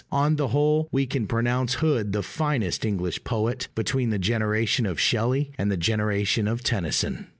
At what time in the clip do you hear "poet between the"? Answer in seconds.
3.23-4.17